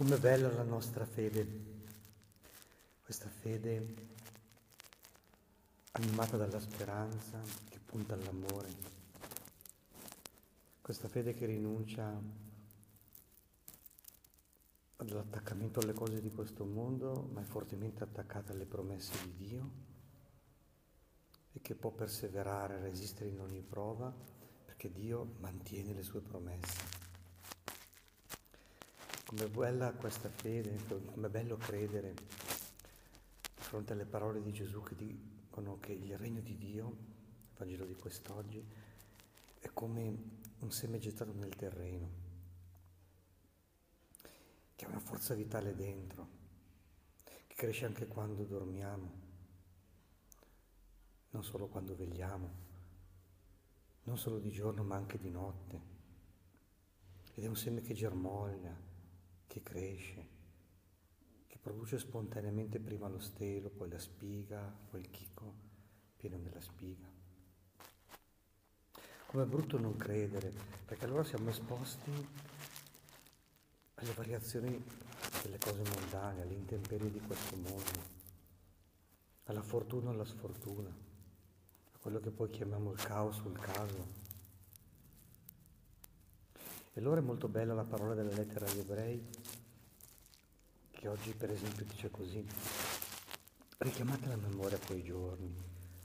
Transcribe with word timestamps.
Com'è 0.00 0.16
bella 0.16 0.50
la 0.50 0.62
nostra 0.62 1.04
fede, 1.04 1.46
questa 3.04 3.28
fede 3.28 3.94
animata 5.92 6.38
dalla 6.38 6.58
speranza, 6.58 7.38
che 7.68 7.78
punta 7.84 8.14
all'amore, 8.14 8.70
questa 10.80 11.06
fede 11.06 11.34
che 11.34 11.44
rinuncia 11.44 12.18
all'attaccamento 14.96 15.80
alle 15.80 15.92
cose 15.92 16.22
di 16.22 16.30
questo 16.30 16.64
mondo, 16.64 17.28
ma 17.34 17.42
è 17.42 17.44
fortemente 17.44 18.02
attaccata 18.02 18.54
alle 18.54 18.64
promesse 18.64 19.12
di 19.22 19.48
Dio 19.48 19.70
e 21.52 21.60
che 21.60 21.74
può 21.74 21.90
perseverare, 21.90 22.80
resistere 22.80 23.28
in 23.28 23.40
ogni 23.40 23.60
prova, 23.60 24.10
perché 24.64 24.90
Dio 24.90 25.34
mantiene 25.40 25.92
le 25.92 26.02
sue 26.02 26.22
promesse. 26.22 26.99
Com'è 29.30 29.46
bella 29.46 29.92
questa 29.92 30.28
fede, 30.28 30.76
com'è 30.88 31.28
bello 31.28 31.56
credere 31.56 32.14
di 32.14 32.24
fronte 33.54 33.92
alle 33.92 34.04
parole 34.04 34.42
di 34.42 34.52
Gesù 34.52 34.82
che 34.82 34.96
dicono 34.96 35.78
che 35.78 35.92
il 35.92 36.18
regno 36.18 36.40
di 36.40 36.58
Dio, 36.58 36.88
il 36.88 37.56
Vangelo 37.56 37.84
di 37.84 37.94
quest'oggi, 37.94 38.60
è 39.60 39.70
come 39.72 40.16
un 40.58 40.72
seme 40.72 40.98
gettato 40.98 41.32
nel 41.32 41.54
terreno, 41.54 42.10
che 44.74 44.84
ha 44.84 44.88
una 44.88 44.98
forza 44.98 45.34
vitale 45.34 45.76
dentro, 45.76 46.28
che 47.46 47.54
cresce 47.54 47.86
anche 47.86 48.08
quando 48.08 48.42
dormiamo, 48.42 49.12
non 51.30 51.44
solo 51.44 51.68
quando 51.68 51.94
vegliamo, 51.94 52.50
non 54.02 54.18
solo 54.18 54.40
di 54.40 54.50
giorno 54.50 54.82
ma 54.82 54.96
anche 54.96 55.18
di 55.18 55.30
notte. 55.30 55.80
Ed 57.32 57.44
è 57.44 57.46
un 57.46 57.54
seme 57.54 57.80
che 57.80 57.94
germoglia, 57.94 58.88
che 59.50 59.64
cresce, 59.64 60.28
che 61.48 61.58
produce 61.58 61.98
spontaneamente 61.98 62.78
prima 62.78 63.08
lo 63.08 63.18
stelo, 63.18 63.68
poi 63.68 63.88
la 63.90 63.98
spiga, 63.98 64.60
poi 64.88 65.00
il 65.00 65.10
chicco 65.10 65.52
pieno 66.16 66.38
della 66.38 66.60
spiga. 66.60 67.04
Com'è 69.26 69.44
brutto 69.44 69.76
non 69.76 69.96
credere, 69.96 70.52
perché 70.84 71.04
allora 71.04 71.24
siamo 71.24 71.50
esposti 71.50 72.12
alle 73.94 74.12
variazioni 74.12 74.84
delle 75.42 75.58
cose 75.58 75.82
mondane, 75.82 76.42
alle 76.42 76.54
intemperie 76.54 77.10
di 77.10 77.20
questo 77.20 77.56
mondo, 77.56 78.18
alla 79.44 79.62
fortuna 79.62 80.10
o 80.10 80.12
alla 80.12 80.24
sfortuna, 80.24 80.88
a 80.88 81.98
quello 81.98 82.20
che 82.20 82.30
poi 82.30 82.50
chiamiamo 82.50 82.92
il 82.92 83.02
caos 83.02 83.40
o 83.40 83.48
il 83.48 83.58
caso. 83.58 84.28
Allora 87.00 87.20
è 87.20 87.24
molto 87.24 87.48
bella 87.48 87.72
la 87.72 87.84
parola 87.84 88.12
della 88.12 88.34
lettera 88.34 88.66
agli 88.66 88.80
ebrei, 88.80 89.26
che 90.90 91.08
oggi 91.08 91.32
per 91.32 91.50
esempio 91.50 91.86
dice 91.86 92.10
così, 92.10 92.46
richiamate 93.78 94.28
la 94.28 94.36
memoria 94.36 94.78
quei 94.84 95.02
giorni, 95.02 95.50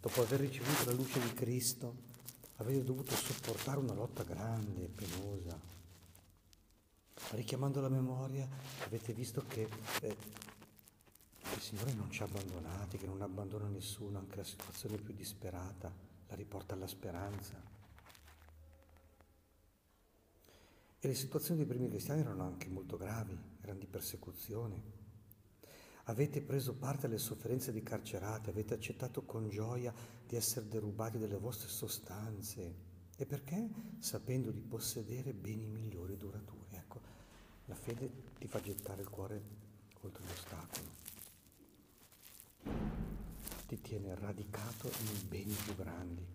dopo 0.00 0.20
aver 0.22 0.40
ricevuto 0.40 0.90
la 0.90 0.96
luce 0.96 1.20
di 1.20 1.32
Cristo, 1.32 1.94
avete 2.56 2.82
dovuto 2.82 3.14
sopportare 3.14 3.78
una 3.78 3.94
lotta 3.94 4.24
grande 4.24 4.82
e 4.82 4.88
penosa. 4.88 5.56
Richiamando 7.30 7.80
la 7.80 7.88
memoria 7.88 8.48
avete 8.84 9.12
visto 9.12 9.44
che 9.46 9.68
eh, 10.00 10.16
il 11.54 11.60
Signore 11.60 11.92
non 11.92 12.10
ci 12.10 12.22
ha 12.22 12.24
abbandonati, 12.24 12.98
che 12.98 13.06
non 13.06 13.22
abbandona 13.22 13.68
nessuno, 13.68 14.18
anche 14.18 14.34
la 14.34 14.44
situazione 14.44 14.96
più 14.96 15.14
disperata 15.14 15.88
la 16.26 16.34
riporta 16.34 16.74
alla 16.74 16.88
speranza. 16.88 17.78
E 21.02 21.08
le 21.08 21.14
situazioni 21.14 21.60
dei 21.60 21.66
primi 21.66 21.88
cristiani 21.88 22.20
erano 22.20 22.44
anche 22.44 22.68
molto 22.68 22.98
gravi, 22.98 23.34
erano 23.62 23.78
di 23.78 23.86
persecuzione. 23.86 24.98
Avete 26.04 26.42
preso 26.42 26.74
parte 26.74 27.06
alle 27.06 27.16
sofferenze 27.16 27.72
di 27.72 27.82
carcerate, 27.82 28.50
avete 28.50 28.74
accettato 28.74 29.22
con 29.22 29.48
gioia 29.48 29.94
di 30.26 30.36
essere 30.36 30.68
derubati 30.68 31.16
delle 31.16 31.38
vostre 31.38 31.68
sostanze. 31.68 32.88
E 33.16 33.24
perché? 33.24 33.66
Sapendo 33.98 34.50
di 34.50 34.60
possedere 34.60 35.32
beni 35.32 35.66
migliori 35.66 36.12
e 36.12 36.16
duraturi. 36.18 36.74
Ecco, 36.74 37.00
la 37.64 37.74
fede 37.74 38.10
ti 38.38 38.46
fa 38.46 38.60
gettare 38.60 39.00
il 39.00 39.08
cuore 39.08 39.42
oltre 40.02 40.22
l'ostacolo. 40.26 40.98
Ti 43.66 43.80
tiene 43.80 44.14
radicato 44.16 44.88
in 44.88 45.28
beni 45.28 45.54
più 45.54 45.74
grandi, 45.76 46.26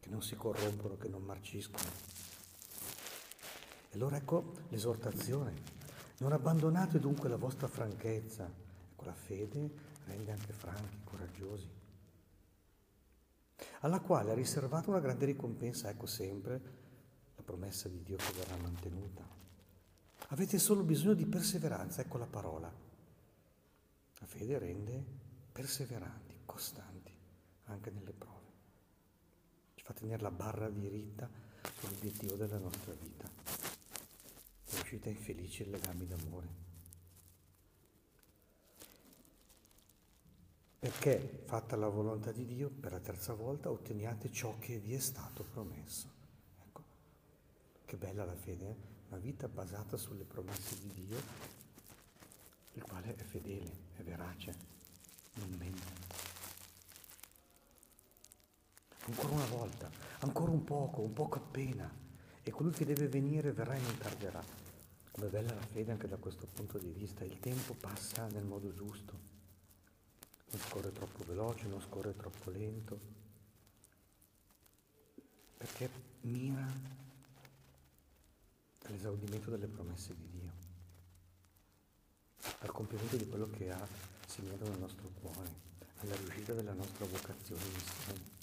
che 0.00 0.08
non 0.10 0.20
si 0.20 0.34
corrompono, 0.34 0.98
che 0.98 1.08
non 1.08 1.22
marciscono. 1.22 2.15
Allora 3.96 4.18
ecco 4.18 4.52
l'esortazione. 4.68 5.54
Non 6.18 6.32
abbandonate 6.32 7.00
dunque 7.00 7.30
la 7.30 7.38
vostra 7.38 7.66
franchezza. 7.66 8.44
Ecco, 8.92 9.04
la 9.06 9.14
fede 9.14 9.70
rende 10.04 10.32
anche 10.32 10.52
franchi, 10.52 10.98
coraggiosi. 11.02 11.70
Alla 13.80 14.00
quale 14.00 14.32
ha 14.32 14.34
riservato 14.34 14.90
una 14.90 15.00
grande 15.00 15.24
ricompensa, 15.24 15.88
ecco 15.88 16.04
sempre 16.04 16.60
la 17.36 17.42
promessa 17.42 17.88
di 17.88 18.02
Dio 18.02 18.16
che 18.16 18.32
verrà 18.36 18.56
mantenuta. 18.58 19.26
Avete 20.28 20.58
solo 20.58 20.82
bisogno 20.82 21.14
di 21.14 21.24
perseveranza, 21.24 22.02
ecco 22.02 22.18
la 22.18 22.26
parola. 22.26 22.70
La 24.18 24.26
fede 24.26 24.58
rende 24.58 25.02
perseveranti, 25.52 26.40
costanti, 26.44 27.16
anche 27.64 27.90
nelle 27.90 28.12
prove. 28.12 28.34
Ci 29.74 29.84
fa 29.84 29.94
tenere 29.94 30.20
la 30.20 30.30
barra 30.30 30.68
diritta 30.68 31.26
sull'obiettivo 31.80 32.34
della 32.34 32.58
nostra 32.58 32.92
vita 32.92 33.65
infelice 34.94 35.64
in 35.64 35.70
legami 35.72 36.06
d'amore. 36.06 36.64
Perché, 40.78 41.42
fatta 41.46 41.74
la 41.74 41.88
volontà 41.88 42.30
di 42.30 42.46
Dio, 42.46 42.70
per 42.70 42.92
la 42.92 43.00
terza 43.00 43.34
volta 43.34 43.70
otteniate 43.70 44.30
ciò 44.30 44.56
che 44.58 44.78
vi 44.78 44.94
è 44.94 45.00
stato 45.00 45.42
promesso. 45.42 46.08
Ecco, 46.64 46.82
che 47.84 47.96
bella 47.96 48.24
la 48.24 48.36
fede, 48.36 48.68
eh? 48.68 48.76
una 49.08 49.18
vita 49.18 49.48
basata 49.48 49.96
sulle 49.96 50.24
promesse 50.24 50.78
di 50.78 51.06
Dio, 51.06 51.16
il 52.74 52.82
quale 52.82 53.16
è 53.16 53.22
fedele, 53.24 53.72
è 53.96 54.02
verace, 54.02 54.54
non 55.34 55.50
mente. 55.58 56.04
Ancora 59.06 59.34
una 59.34 59.46
volta, 59.46 59.90
ancora 60.20 60.52
un 60.52 60.62
poco, 60.62 61.00
un 61.00 61.12
poco 61.12 61.38
appena, 61.38 61.92
e 62.42 62.50
colui 62.52 62.70
che 62.70 62.84
deve 62.84 63.08
venire 63.08 63.50
verrà 63.50 63.74
e 63.74 63.80
non 63.80 63.98
tarderà. 63.98 64.65
Come 65.16 65.28
bella 65.30 65.54
la 65.54 65.62
fede 65.62 65.92
anche 65.92 66.08
da 66.08 66.18
questo 66.18 66.46
punto 66.46 66.76
di 66.76 66.90
vista, 66.90 67.24
il 67.24 67.40
tempo 67.40 67.72
passa 67.72 68.26
nel 68.26 68.44
modo 68.44 68.74
giusto, 68.74 69.18
non 70.50 70.60
scorre 70.60 70.92
troppo 70.92 71.24
veloce, 71.24 71.66
non 71.68 71.80
scorre 71.80 72.14
troppo 72.14 72.50
lento, 72.50 73.00
perché 75.56 75.88
mira 76.20 76.70
all'esaudimento 78.82 79.48
delle 79.48 79.68
promesse 79.68 80.14
di 80.14 80.28
Dio, 80.38 80.52
al 82.58 82.72
compimento 82.72 83.16
di 83.16 83.26
quello 83.26 83.48
che 83.48 83.70
ha 83.70 83.88
segnato 84.26 84.68
nel 84.68 84.80
nostro 84.80 85.08
cuore, 85.22 85.50
alla 86.00 86.14
riuscita 86.16 86.52
della 86.52 86.74
nostra 86.74 87.06
vocazione 87.06 87.62
e 87.62 87.68
missione. 87.72 88.34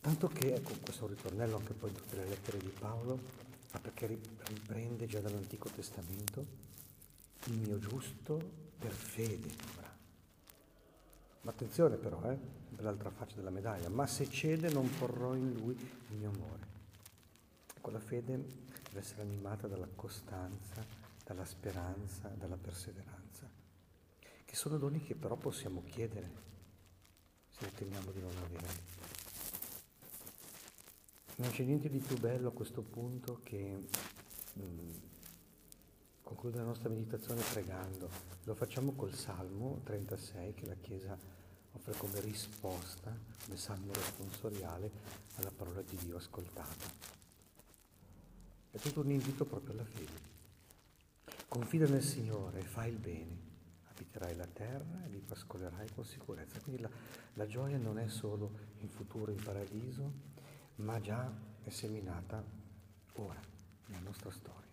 Tanto 0.00 0.26
che, 0.26 0.54
ecco, 0.54 0.74
questo 0.80 1.06
ritornello 1.06 1.58
anche 1.58 1.72
poi 1.72 1.90
in 1.90 1.94
tutte 1.94 2.16
le 2.16 2.24
lettere 2.24 2.58
di 2.58 2.68
Paolo, 2.68 3.45
ma 3.76 3.82
perché 3.82 4.06
riprende 4.06 5.04
già 5.04 5.20
dall'Antico 5.20 5.68
Testamento 5.68 6.64
il 7.44 7.58
mio 7.58 7.78
giusto 7.78 8.40
per 8.78 8.90
fede 8.90 9.50
avrà. 9.68 9.94
Ma 11.42 11.50
attenzione 11.50 11.96
però, 11.96 12.22
eh, 12.30 12.38
l'altra 12.78 13.10
faccia 13.10 13.36
della 13.36 13.50
medaglia, 13.50 13.90
ma 13.90 14.06
se 14.06 14.30
cede 14.30 14.70
non 14.70 14.90
porrò 14.98 15.34
in 15.34 15.52
lui 15.52 15.74
il 15.74 16.16
mio 16.16 16.30
amore. 16.30 16.66
Ecco, 17.76 17.90
la 17.90 18.00
fede 18.00 18.36
deve 18.36 18.98
essere 18.98 19.20
animata 19.20 19.68
dalla 19.68 19.88
costanza, 19.94 20.82
dalla 21.22 21.44
speranza, 21.44 22.28
dalla 22.28 22.56
perseveranza, 22.56 23.46
che 24.44 24.56
sono 24.56 24.78
doni 24.78 25.02
che 25.02 25.14
però 25.14 25.36
possiamo 25.36 25.82
chiedere 25.84 26.30
se 27.50 27.66
riteniamo 27.66 28.10
di 28.10 28.20
non 28.20 28.32
avere. 28.42 29.15
Non 31.38 31.50
c'è 31.50 31.64
niente 31.64 31.90
di 31.90 31.98
più 31.98 32.18
bello 32.18 32.48
a 32.48 32.52
questo 32.52 32.80
punto 32.80 33.40
che 33.42 33.76
mm, 34.58 34.90
concludere 36.22 36.62
la 36.62 36.68
nostra 36.68 36.88
meditazione 36.88 37.42
pregando. 37.52 38.08
Lo 38.44 38.54
facciamo 38.54 38.92
col 38.92 39.12
Salmo 39.12 39.80
36 39.84 40.54
che 40.54 40.64
la 40.64 40.76
Chiesa 40.80 41.18
offre 41.72 41.92
come 41.98 42.20
risposta, 42.20 43.14
come 43.44 43.58
salmo 43.58 43.92
responsoriale 43.92 44.90
alla 45.34 45.50
parola 45.54 45.82
di 45.82 45.98
Dio 45.98 46.16
ascoltata. 46.16 46.86
È 48.70 48.78
tutto 48.78 49.00
un 49.00 49.10
invito 49.10 49.44
proprio 49.44 49.74
alla 49.74 49.84
fede. 49.84 50.34
Confida 51.48 51.86
nel 51.86 52.02
Signore 52.02 52.62
fai 52.62 52.92
il 52.92 52.98
bene, 52.98 53.38
abiterai 53.90 54.34
la 54.36 54.46
terra 54.46 55.04
e 55.04 55.08
vi 55.10 55.20
pascolerai 55.20 55.90
con 55.94 56.06
sicurezza. 56.06 56.60
Quindi 56.60 56.80
la, 56.80 56.88
la 57.34 57.46
gioia 57.46 57.76
non 57.76 57.98
è 57.98 58.08
solo 58.08 58.52
in 58.78 58.88
futuro 58.88 59.30
in 59.30 59.42
paradiso, 59.42 60.34
ma 60.76 61.00
già 61.00 61.32
è 61.62 61.70
seminata 61.70 62.44
ora, 63.14 63.40
nella 63.86 64.02
nostra 64.02 64.30
storia. 64.30 64.64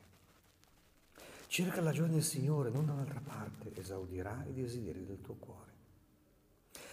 Cerca 1.48 1.82
la 1.82 1.92
gioia 1.92 2.12
nel 2.12 2.24
Signore, 2.24 2.72
non 2.72 2.86
da 2.86 2.94
un'altra 2.94 3.22
parte, 3.22 3.76
esaudirà 3.76 4.44
i 4.48 4.54
desideri 4.54 5.06
del 5.06 5.22
tuo 5.22 5.36
cuore. 5.36 5.72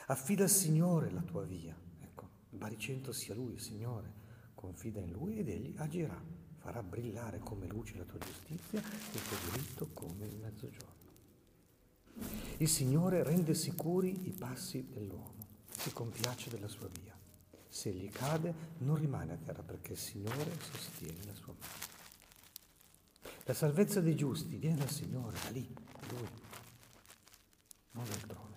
Affida 0.07 0.45
al 0.45 0.51
Signore 0.51 1.11
la 1.11 1.23
tua 1.23 1.45
via, 1.45 1.75
ecco, 2.03 2.29
il 2.51 2.59
baricentro 2.59 3.13
sia 3.13 3.35
Lui, 3.35 3.55
il 3.55 3.61
Signore, 3.61 4.13
confida 4.55 5.01
in 5.01 5.13
Lui 5.13 5.39
ed 5.39 5.49
Egli 5.49 5.75
agirà, 5.79 6.21
farà 6.59 6.83
brillare 6.83 7.39
come 7.39 7.67
luce 7.67 7.97
la 7.97 8.05
tua 8.05 8.19
giustizia 8.19 8.81
e 8.81 9.15
il 9.15 9.23
tuo 9.23 9.51
diritto 9.51 9.89
come 9.95 10.27
il 10.27 10.37
mezzogiorno. 10.37 10.99
Il 12.59 12.69
Signore 12.69 13.23
rende 13.23 13.55
sicuri 13.55 14.29
i 14.29 14.33
passi 14.33 14.87
dell'uomo, 14.91 15.47
si 15.71 15.93
compiace 15.93 16.51
della 16.51 16.69
sua 16.69 16.89
via. 16.89 17.20
Se 17.73 17.89
egli 17.89 18.11
cade 18.11 18.53
non 18.79 18.97
rimane 18.97 19.33
a 19.33 19.37
terra 19.37 19.63
perché 19.63 19.93
il 19.93 19.99
Signore 19.99 20.59
sostiene 20.61 21.25
la 21.25 21.35
sua 21.35 21.55
mano. 21.59 21.89
La 23.45 23.55
salvezza 23.55 24.01
dei 24.01 24.17
giusti 24.17 24.57
viene 24.57 24.77
dal 24.77 24.91
Signore, 24.91 25.39
da 25.43 25.51
lì, 25.51 25.73
da 25.73 26.07
Lui, 26.11 26.29
non 27.93 28.05
altrove. 28.05 28.57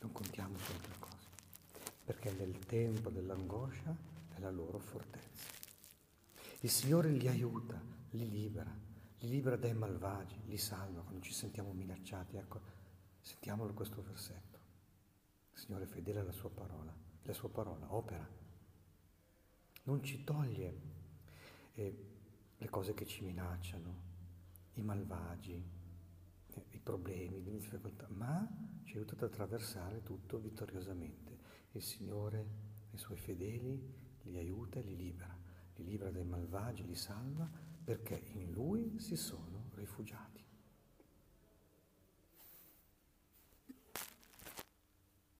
Non 0.00 0.12
contiamo 0.12 0.58
su 0.58 0.72
altre 0.72 0.94
cose, 0.98 1.28
perché 2.04 2.32
nel 2.32 2.58
tempo 2.66 3.10
dell'angoscia 3.10 3.96
è 4.34 4.40
la 4.40 4.50
loro 4.50 4.78
fortezza. 4.78 5.48
Il 6.60 6.70
Signore 6.70 7.10
li 7.10 7.28
aiuta, 7.28 7.80
li 8.10 8.28
libera, 8.28 8.76
li 9.18 9.28
libera 9.28 9.56
dai 9.56 9.72
malvagi, 9.72 10.42
li 10.46 10.58
salva 10.58 11.00
quando 11.02 11.22
ci 11.22 11.32
sentiamo 11.32 11.72
minacciati. 11.72 12.36
Ecco, 12.36 12.60
sentiamolo 13.20 13.72
questo 13.72 14.02
versetto. 14.02 14.58
Il 15.52 15.60
Signore 15.60 15.84
è 15.84 15.86
fedele 15.86 16.20
alla 16.20 16.32
sua 16.32 16.50
parola, 16.50 16.94
la 17.26 17.32
sua 17.32 17.50
parola 17.50 17.92
opera. 17.94 18.28
Non 19.84 20.02
ci 20.02 20.24
toglie 20.24 20.80
eh, 21.74 22.06
le 22.56 22.68
cose 22.68 22.94
che 22.94 23.04
ci 23.04 23.24
minacciano, 23.24 24.04
i 24.74 24.82
malvagi, 24.82 25.62
eh, 26.46 26.64
i 26.70 26.78
problemi, 26.78 27.42
le 27.42 27.50
difficoltà, 27.50 28.06
ma 28.08 28.48
ci 28.84 28.96
aiuta 28.96 29.14
ad 29.14 29.22
attraversare 29.22 30.02
tutto 30.02 30.38
vittoriosamente. 30.38 31.38
Il 31.72 31.82
Signore, 31.82 32.46
i 32.92 32.96
suoi 32.96 33.18
fedeli, 33.18 34.04
li 34.22 34.38
aiuta 34.38 34.78
e 34.78 34.82
li 34.82 34.96
libera, 34.96 35.36
li 35.74 35.84
libera 35.84 36.10
dai 36.10 36.24
malvagi, 36.24 36.84
li 36.84 36.94
salva 36.94 37.48
perché 37.84 38.20
in 38.32 38.50
Lui 38.52 38.98
si 38.98 39.16
sono 39.16 39.70
rifugiati. 39.74 40.45